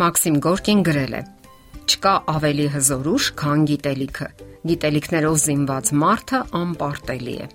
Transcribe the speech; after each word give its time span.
Մաքսիմ 0.00 0.36
Գորկին 0.44 0.78
գրել 0.86 1.14
է. 1.18 1.20
Չկա 1.90 2.12
ավելի 2.32 2.66
հզոր 2.72 3.08
ուժ, 3.10 3.24
քան 3.40 3.64
գիտելիքը։ 3.68 4.28
Գիտելիքներով 4.70 5.34
զինված 5.44 5.90
մարդը 6.00 6.40
անպարտելի 6.60 7.34
է։ 7.44 7.48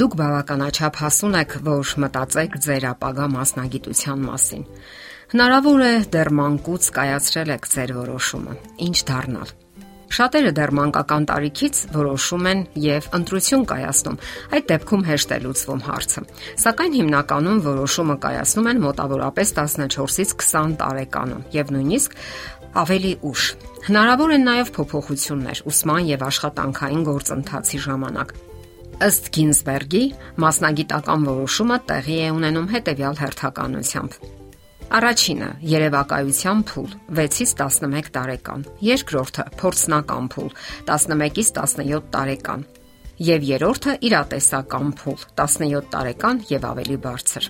Դուք 0.00 0.14
բավականաչափ 0.20 1.00
հասուն 1.02 1.38
եք, 1.40 1.56
որ 1.66 1.94
մտածեք 2.04 2.58
ձեր 2.66 2.86
ապագա 2.90 3.26
մասնագիտության 3.34 4.22
մասին։ 4.28 4.62
Հնարավոր 5.34 5.82
է 5.86 5.90
դեռ 6.14 6.30
մանկուց 6.40 6.92
կայացրել 7.00 7.52
եք 7.56 7.68
ձեր 7.74 7.94
որոշումը։ 7.98 8.54
Ինչ 8.86 8.96
դառնալ։ 9.10 9.52
Շատերը 10.10 10.50
դեռ 10.58 10.72
մանկական 10.74 11.26
տարիքից 11.30 11.80
որոշում 11.94 12.46
են 12.50 12.62
եւ 12.82 13.04
ընտրություն 13.18 13.66
կայացնում։ 13.70 14.16
Այդ 14.56 14.64
դեպքում 14.70 15.04
հեշտ 15.06 15.34
է 15.36 15.38
լուծվում 15.44 15.82
հարցը։ 15.86 16.22
Սակայն 16.64 16.96
հիմնականում 16.98 17.60
որոշումը 17.66 18.16
կայացնում 18.24 18.70
են 18.70 18.82
մոտավորապես 18.86 19.52
14-ից 19.60 20.34
20 20.42 20.74
տարեկանում 20.82 21.44
եւ 21.54 21.72
նույնիսկ 21.76 22.18
ավելի 22.80 23.12
ուշ։ 23.30 23.46
Հնարավոր 23.86 24.34
են 24.34 24.44
նաև 24.50 24.74
փոփոխություններ 24.80 25.62
ուսման 25.70 26.10
եւ 26.10 26.26
աշխատանքային 26.30 27.06
գործընթացի 27.10 27.80
ժամանակ։ 27.86 28.34
Ըստ 29.00 29.30
Գինզբերգի 29.38 30.02
մասնագիտական 30.44 31.30
որոշումը 31.30 31.80
տեղի 31.88 32.20
է 32.26 32.28
ունենում 32.36 32.68
հետևյալ 32.74 33.18
հերթականությամբ. 33.24 34.39
Առաջինը՝ 34.90 35.48
երևակայության 35.70 36.62
փուլ 36.66 36.94
6-ից 37.14 37.50
11 37.62 38.08
տարեկան, 38.16 38.62
երկրորդը՝ 38.82 39.44
փորձնական 39.60 40.24
փուլ 40.34 40.48
11-ից 40.90 41.50
17 41.58 42.08
տարեկան, 42.10 42.64
եւ 43.30 43.44
երրորդը՝ 43.50 43.92
իրատեսական 44.08 44.88
փուլ 44.98 45.20
17 45.38 45.84
տարեկան 45.94 46.40
եւ 46.50 46.66
ավելի 46.72 46.96
բարձր։ 47.06 47.46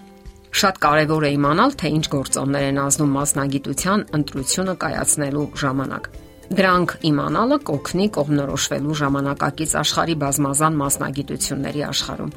Շատ 0.60 0.80
կարևոր 0.84 1.24
է 1.24 1.30
իմանալ, 1.38 1.72
թե 1.80 1.92
ինչ 1.96 2.04
գործոններ 2.12 2.66
են 2.68 2.80
ազդում 2.84 3.14
մասնագիտության 3.16 4.04
ընտրությունը 4.18 4.74
կայացնելու 4.84 5.46
ժամանակ։ 5.62 6.10
Դրանք 6.50 6.94
իմանալը 7.06 7.58
կօգնի 7.70 8.06
կողմնորոշվելու 8.16 8.96
ժամանակակից 9.00 9.74
աշխարհի 9.80 10.16
բազմազան 10.24 10.78
մասնագիտությունների 10.80 11.84
աշխարհում։ 11.88 12.34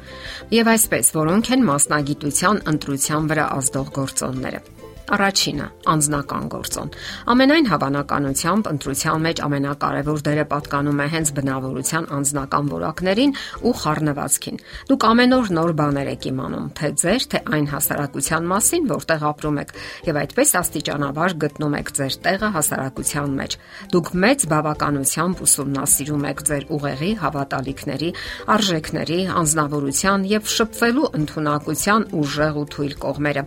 Եվ 0.54 0.72
այսպես, 0.74 1.12
որոնք 1.18 1.52
են 1.58 1.68
մասնագիտության 1.74 2.62
ընտրության 2.72 3.28
վրա 3.34 3.48
ազդող 3.58 3.92
գործոնները։ 3.98 4.62
Առաջինը՝ 5.04 5.66
անձնական 5.84 6.44
գործոն։ 6.48 6.90
Ամենայն 7.28 7.66
հավանականությամբ 7.68 8.68
ընտրության 8.70 9.24
մեջ 9.24 9.40
ամենակարևոր 9.44 10.22
դերը 10.24 10.44
պատկանում 10.48 11.02
է 11.04 11.06
հենց 11.14 11.32
բնավորության 11.36 12.08
անձնական 12.16 12.70
որակներին 12.72 13.34
ու 13.68 13.74
խառնվածքին։ 13.84 14.62
Դուք 14.88 15.04
ամեն 15.10 15.36
օր 15.36 15.50
նոր 15.58 15.72
բաներ 15.80 16.08
եք 16.14 16.24
իմանում, 16.32 16.70
թե 16.80 16.88
ձեր, 17.04 17.26
թե 17.34 17.42
այն 17.52 17.68
հասարակության 17.74 18.48
մասին, 18.54 18.88
որտեղ 18.94 19.26
ապրում 19.28 19.60
եք, 19.64 19.76
եւ 20.08 20.20
այդպես 20.24 20.54
աստիճանաբար 20.64 21.36
գտնում 21.44 21.76
եք 21.84 21.92
ձեր 22.00 22.18
տեղը 22.24 22.50
հասարակության 22.56 23.36
մեջ։ 23.44 23.58
Դուք 23.92 24.08
մեծ 24.24 24.48
բավականությամբ 24.54 25.44
ուսումնասիրում 25.44 26.26
եք 26.32 26.42
ձեր 26.48 26.66
ուղեղի, 26.78 27.12
հավատալիքների, 27.24 28.10
արժեքների, 28.56 29.20
անznավորության 29.44 30.26
եւ 30.32 30.50
շփվելու 30.54 31.12
ընտունակության 31.20 32.10
ուժեղ 32.24 32.60
ու 32.64 32.68
թույլ 32.74 32.98
կողմերը 33.04 33.46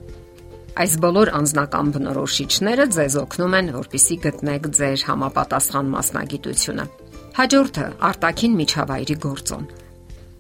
Այս 0.78 0.94
բոլոր 1.02 1.30
անձնական 1.34 1.88
բնորոշիչները 1.96 2.86
ձեզ 2.94 3.14
օգնում 3.24 3.54
են, 3.58 3.70
որpիսի 3.74 4.18
գտնեք 4.28 4.68
ձեր 4.78 5.06
համապատասխան 5.08 5.88
մասնագիտությունը։ 5.96 6.86
Հաջորդը 7.38 7.88
արտաքին 8.12 8.58
միջավայրի 8.62 9.18
գործոն։ 9.26 9.66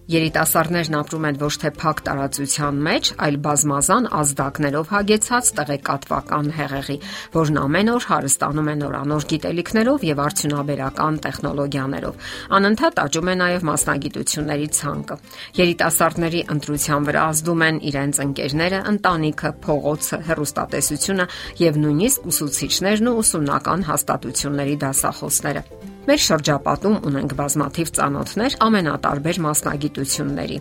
Երիտասարդներն 0.07 0.95
ապրում 1.01 1.25
են 1.27 1.37
ոչ 1.41 1.49
թե 1.59 1.69
փակ 1.75 2.01
տարածության 2.07 2.77
մեջ, 2.87 3.07
այլ 3.25 3.37
բազմազան 3.43 4.05
ազդակներով 4.17 4.91
հագեցած 4.93 5.49
տեղեկատվական 5.57 6.51
հեղեղի, 6.55 6.95
որն 7.33 7.59
ամեն 7.63 7.91
օր 7.91 8.07
հարստանում 8.11 8.69
է 8.71 8.75
նորանոր 8.81 9.25
գիտելիքներով 9.33 10.05
եւ 10.07 10.21
արդյունաբերական 10.27 11.19
տեխնոլոգիաներով։ 11.27 12.31
Անընդհատ 12.55 13.01
աճում 13.03 13.27
է 13.27 13.35
նաեւ 13.43 13.67
մասնագիտությունների 13.67 14.69
ցանկը։ 14.79 15.19
Երիտասարդների 15.59 16.41
ընտրության 16.55 17.11
վրա 17.11 17.25
ազդում 17.35 17.67
են 17.67 17.83
իրենց 17.91 18.23
ընկերները, 18.27 18.81
ընտանիքը, 18.95 19.53
փողոցը, 19.67 20.21
հերոստատեսությունը 20.31 21.27
եւ 21.67 21.83
նույնիսկ 21.83 22.31
ուսուցիչներն 22.31 23.11
ու 23.11 23.19
ուսումնական 23.27 23.87
հաստատությունների 23.91 24.81
դասախոսները։ 24.87 25.86
Մեր 26.07 26.21
շրջապատում 26.23 26.93
ունենք 27.09 27.33
բազմաթիվ 27.35 27.89
ծանոթներ 27.97 28.53
ամենատարբեր 28.63 29.39
մասնագիտությունների։ 29.43 30.59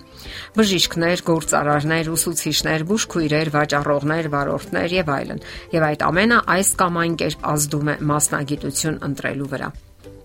Բժիշկներ, 0.59 1.23
գործարարներ, 1.31 2.13
ուսուցիչներ, 2.17 2.87
բուժքույրեր, 2.91 3.53
վաճառողներ, 3.55 4.31
վարորդներ 4.35 4.99
եւ 4.99 5.17
այլն։ 5.21 5.43
Եվ 5.79 5.91
այդ 5.93 6.07
ամենը 6.11 6.45
այս 6.59 6.77
կամ 6.83 7.03
այն 7.07 7.19
կերպ 7.23 7.51
ազդում 7.55 7.93
է 7.95 8.01
մասնագիտություն 8.11 9.05
ընտրելու 9.07 9.53
վրա։ 9.55 9.75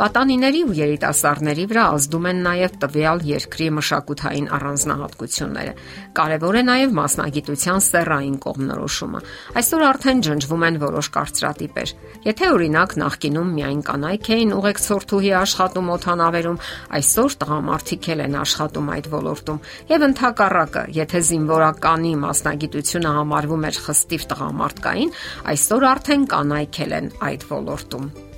Պատանիների 0.01 0.61
ու 0.65 0.73
երիտասարդների 0.73 1.63
վրա 1.69 1.81
ազդում 1.93 2.23
են 2.25 2.39
նաև 2.41 2.77
տվյալ 2.81 3.19
երկրի 3.27 3.65
մշակութային 3.77 4.47
առանձնահատկությունները։ 4.55 5.73
Կարևոր 6.17 6.57
է 6.57 6.63
նաև 6.69 6.95
մասնագիտության 6.97 7.83
սեռային 7.85 8.39
կողմնորոշումը։ 8.45 9.21
Այսօր 9.61 9.85
արդեն 9.91 10.23
ջնջվում 10.25 10.65
են 10.69 10.79
որոշ 10.81 11.09
կարծրատիպեր։ 11.17 11.93
Եթե 12.25 12.49
օրինակ 12.55 12.95
նախկինում 13.03 13.53
միայն 13.61 13.85
կանայք 13.91 14.31
էին 14.41 14.55
ուղեկցորդուհի 14.57 15.31
աշխատում 15.41 15.93
օթանավերում, 16.01 16.59
այսօր 16.97 17.37
տղամարդիկ 17.45 18.09
են 18.25 18.39
աշխատում 18.41 18.91
այդ 18.97 19.11
ոլորտում։ 19.13 19.61
Եվ 19.93 20.07
ընդհակառակը, 20.09 20.83
եթե 20.97 21.23
զինվորականի 21.29 22.15
մասնագիտությունը 22.25 23.13
համարվում 23.21 23.69
էր 23.69 23.79
խստիվ 23.85 24.27
տղամարդկային, 24.33 25.15
այսօր 25.53 25.89
արդեն 25.93 26.27
կանայք 26.35 26.83
են 26.89 27.15
այդ 27.29 27.49
ոլորտում։ 27.53 28.30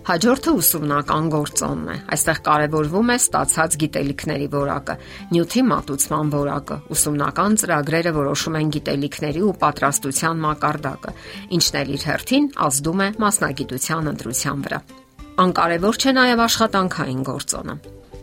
Հաջորդը 0.00 0.52
ուսումնական 0.56 1.26
գործոնն 1.32 1.88
է։ 1.92 1.96
Այստեղ 2.14 2.38
կարևորվում 2.46 3.10
է 3.12 3.16
ստացած 3.20 3.74
գիտելիքների 3.82 4.46
որակը, 4.54 4.94
նյութի 5.34 5.64
մատուցման 5.70 6.32
որակը, 6.34 6.78
ուսումնական 6.96 7.58
ծրագրերը 7.60 8.14
որոշում 8.16 8.58
են 8.60 8.72
գիտելիքների 8.76 9.44
ու 9.44 9.54
պատրաստության 9.60 10.42
մակարդակը, 10.46 11.14
ինչն 11.60 11.80
էլ 11.84 11.94
իր 12.00 12.08
հերթին 12.10 12.50
ազդում 12.70 13.04
է 13.04 13.08
մասնագիտության 13.28 14.12
ընտրության 14.16 14.66
վրա։ 14.66 14.80
Անկարևոր 15.44 16.00
չէ 16.00 16.16
նաև 16.16 16.44
աշխատանքային 16.48 17.24
գործոնը։ 17.30 17.76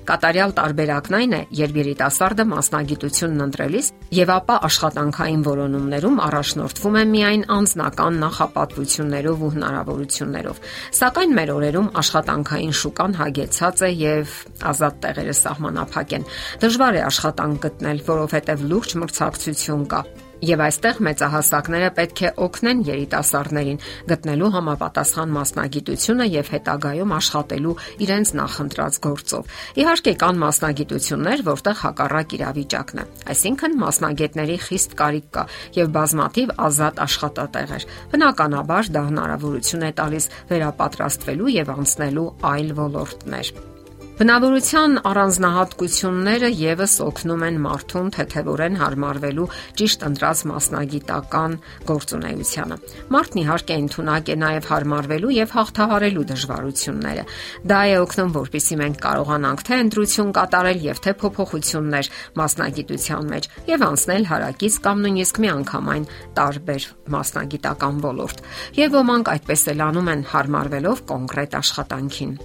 Կատարյալ 0.07 0.53
տարբերակն 0.55 1.15
այն 1.17 1.33
է, 1.35 1.39
երբ 1.57 1.77
երիտասարդը 1.81 2.43
մասնագիտությունն 2.47 3.43
ընտրելիս 3.43 3.89
եւ 4.15 4.29
ապա 4.37 4.55
աշխատանքային 4.67 5.41
որոնումներում 5.47 6.21
առաջնորդվում 6.27 6.95
է 6.95 7.01
միայն 7.11 7.43
անձնական 7.57 8.19
նախապատվություններով 8.23 9.43
ու 9.47 9.51
հնարավորություններով։ 9.57 10.61
Սակայն 10.99 11.35
մեր 11.39 11.51
օրերում 11.57 11.89
աշխատանքային 12.03 12.77
շուկան 12.83 13.17
հագեցած 13.19 13.83
է 13.83 13.91
եւ 14.07 14.37
ազատ 14.71 15.01
տեղերը 15.07 15.35
սահմանափակ 15.43 16.15
են։ 16.21 16.29
Դժվար 16.63 17.01
է 17.01 17.03
աշխատանք 17.11 17.67
գտնել, 17.67 18.01
որովհետեւ 18.07 18.65
լուրջ 18.71 18.97
մրցակցություն 19.03 19.85
կա 19.91 20.01
Եվ 20.37 20.61
այստեղ 20.67 20.99
մեծահասակները 21.01 21.87
պետք 21.97 22.19
է 22.21 22.29
օգնեն 22.45 22.81
երիտասարդներին 22.85 23.79
գտնելու 24.11 24.49
համապատասխան 24.53 25.31
մասնագիտությունը 25.33 26.27
եւ 26.29 26.51
հետագայում 26.53 27.13
աշխատելու 27.17 27.73
իրենց 28.05 28.31
նախընտրած 28.37 28.99
գործով։ 29.07 29.55
Իհարկե 29.81 30.13
կան 30.21 30.41
մասնագիտություններ, 30.43 31.43
որտեղ 31.47 31.79
հակառակ 31.81 32.35
իրավիճակն 32.37 33.01
է։ 33.01 33.07
Այսինքն 33.33 33.79
մասնագետների 33.81 34.59
խիստ 34.67 34.93
կարիք 35.01 35.31
կա 35.37 35.47
եւ 35.77 35.89
բազմաթիվ 35.97 36.53
ազատ 36.67 37.01
աշխատատեղեր։ 37.07 37.87
Բնականաբար 38.13 38.93
դա 38.93 39.03
հնարավորություն 39.09 39.87
է 39.89 39.91
տալիս 40.01 40.29
վերապատրաստվելու 40.53 41.55
եւ 41.57 41.73
անցնելու 41.77 42.29
այլ 42.53 42.77
ոլորտներ։ 42.83 43.76
Բնավորության 44.17 44.95
առանձնահատկությունները 45.05 46.47
եւս 46.57 46.93
օգնում 47.05 47.43
են 47.47 47.57
մարդուն 47.61 48.07
թեթևորեն 48.15 48.79
հարմարվելու 48.79 49.45
ճիշտ 49.77 50.05
ընտրած 50.07 50.41
մասնագիտական 50.51 51.57
գործունեությանը։ 51.91 52.77
Մարդն 53.13 53.41
իհարկե 53.43 53.77
ընդունակ 53.83 54.31
է 54.33 54.37
նաեւ 54.41 54.71
հարմարվելու 54.71 55.35
եւ 55.37 55.53
հաղթահարելու 55.57 56.25
դժվարությունները։ 56.33 57.27
Դա 57.69 57.83
է 57.85 57.95
օգնում, 58.07 58.33
որpիսի 58.41 58.79
մենք 58.81 58.99
կարողանանք 59.05 59.63
թե 59.69 59.79
ընտրություն 59.85 60.33
կատարել 60.41 60.83
եւ 60.87 61.01
թե 61.05 61.15
փոփոխություններ 61.21 62.11
մասնագիտության 62.41 63.31
մեջ 63.37 63.49
եւ 63.69 63.87
անցնել 63.91 64.29
հարակից 64.33 64.81
կամ 64.89 65.05
նույնիսկ 65.05 65.41
միանգամայն 65.45 66.11
տարբեր 66.41 66.91
մասնագիտական 67.13 68.03
ոլորտ։ 68.09 68.45
Եվ 68.81 69.01
ոմանք 69.03 69.33
այդպես 69.37 69.67
էլ 69.77 69.89
անում 69.93 70.13
են 70.17 70.29
հարմարվելով 70.33 71.09
կոնկրետ 71.13 71.59
աշխատանքին։ 71.61 72.37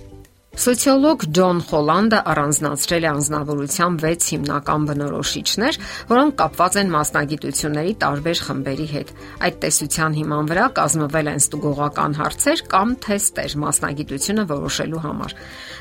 Սոցիոլոգ 0.52 1.22
Ջոն 1.32 1.60
Խոլանդը 1.64 2.19
առանձնացրել 2.28 3.04
է 3.06 3.08
անznավորության 3.08 3.94
6 4.02 4.26
հիմնական 4.32 4.82
բնորոշիչներ, 4.90 5.78
որոնք 6.10 6.34
կապված 6.43 6.75
են 6.82 6.90
մասնագիտությունների 6.93 7.94
տարբեր 8.02 8.43
խմբերի 8.46 8.88
հետ։ 8.93 9.12
Այդ 9.49 9.56
տեսության 9.64 10.19
հիման 10.20 10.50
վրա 10.52 10.66
կազմվել 10.76 11.31
են 11.32 11.40
ստուգողական 11.40 12.16
հարցեր 12.20 12.64
կամ 12.75 12.93
թեստեր 13.06 13.54
մասնագիտությունը 13.64 14.44
որոշելու 14.52 15.00
համար։ 15.06 15.37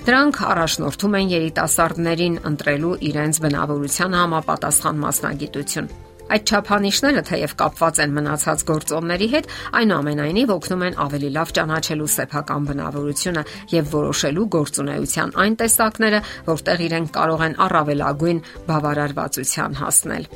Դրանք 0.08 0.40
առաջնորդում 0.56 1.20
են 1.20 1.36
երիտասարդներին 1.36 2.40
ընտրելու 2.52 2.96
իրենց 3.12 3.44
բնավորության 3.44 4.18
համապատասխան 4.22 5.04
մասնագիտություն։ 5.04 5.92
Այդ 6.32 6.52
չափանիշները 6.52 7.22
թեև 7.28 7.54
կապված 7.60 7.98
են 8.06 8.14
մնացած 8.16 8.62
գործոնների 8.70 9.28
հետ, 9.32 9.50
այնուամենայնիվ 9.82 10.54
օգնում 10.56 10.86
են 10.88 11.00
ավելի 11.06 11.32
լավ 11.38 11.50
ճանաչելու 11.58 12.12
սեփական 12.16 12.68
բնավորությունը 12.70 13.44
եւ 13.72 13.90
որոշելու 13.96 14.46
գործունեության 14.56 15.34
այն 15.44 15.58
տեսակները, 15.62 16.22
որտեղ 16.48 16.86
իրենք 16.88 17.12
կարող 17.20 17.44
են 17.48 17.58
առավելագույն 17.68 18.40
բավարարվածության 18.72 19.78
հասնել։ 19.82 20.30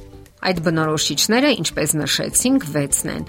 Այդ 0.45 0.59
բնորոշիչները, 0.65 1.51
ինչպես 1.57 1.93
նշեցինք, 1.97 2.65
6-ն 2.75 3.11
են՝ 3.15 3.23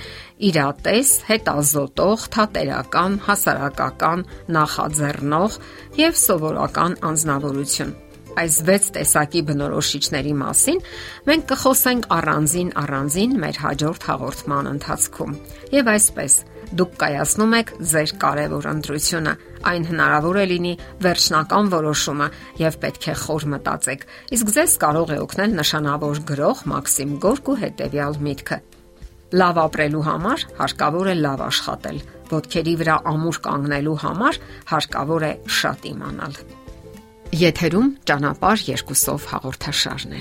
իրատես, 0.50 1.12
հետազոտող, 1.30 2.26
թատերական, 2.36 3.20
հասարակական, 3.30 4.26
նախաձեռնող 4.58 5.60
եւ 6.02 6.18
սովորական 6.26 6.98
անznավորություն 7.12 7.94
այս 8.42 8.58
6 8.68 8.90
տեսակի 8.96 9.42
բնորոշիչների 9.50 10.34
մասին 10.42 10.82
մենք 11.30 11.48
կխոսենք 11.52 12.08
առանձին 12.16 12.70
առանձին 12.82 13.34
մեր 13.42 13.60
հաջորդ 13.64 14.06
հաղորդման 14.10 14.70
ընթացքում։ 14.72 15.36
Եվ 15.76 15.90
այսպես, 15.96 16.36
դուք 16.76 16.94
կայացնում 17.00 17.52
եք 17.56 17.72
ձեր 17.92 18.12
կարևոր 18.22 18.68
ընտրությունը։ 18.72 19.34
Այն 19.66 19.84
հնարավոր 19.90 20.36
է 20.36 20.46
լինի 20.50 20.72
վերջնական 21.06 21.70
որոշումը 21.76 22.28
եւ 22.62 22.78
պետք 22.82 23.06
է 23.06 23.14
խոր 23.22 23.46
մտածեք։ 23.54 24.06
Իսկ 24.36 24.52
ձեզ 24.56 24.76
կարող 24.82 25.14
է 25.16 25.20
օգնել 25.26 25.56
նշանավոր 25.60 26.22
գրող 26.30 26.64
Մաքսիմ 26.74 27.16
Գորկու 27.26 27.58
հետևյալ 27.62 28.20
միտքը. 28.26 28.60
Լավ 29.36 29.56
ապրելու 29.58 30.04
համար 30.06 30.44
հարկավոր 30.60 31.10
է 31.10 31.16
լավ 31.22 31.40
աշխատել։ 31.46 31.98
Ոտքերի 32.30 32.76
վրա 32.82 33.00
ամուր 33.14 33.40
կանգնելու 33.46 33.98
համար 34.06 34.38
հարկավոր 34.74 35.26
է 35.30 35.34
շատ 35.62 35.90
իմանալ։ 35.94 36.40
Եթերում 37.34 37.88
ճանապարհ 38.06 38.60
երկուսով 38.70 39.24
հաղորդաշարն 39.32 40.12
է։ 40.14 40.20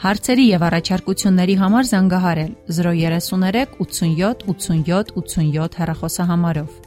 Հարցերի 0.00 0.46
եւ 0.48 0.64
առաջարկությունների 0.68 1.56
համար 1.60 1.88
զանգահարել 1.90 2.52
033 2.78 3.76
87 3.84 4.46
87 4.48 5.12
87 5.20 5.80
հեռախոսահամարով։ 5.82 6.85